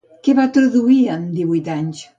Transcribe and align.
Què 0.27 0.33
va 0.39 0.45
traduir 0.55 0.99
amb 1.17 1.37
divuit 1.41 1.73
anys? 1.81 2.07